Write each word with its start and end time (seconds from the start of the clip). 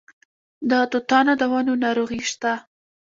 د 0.69 0.71
توتانو 0.91 1.33
د 1.37 1.43
ونو 1.51 1.73
ناروغي 1.83 2.21
شته؟ 2.31 2.53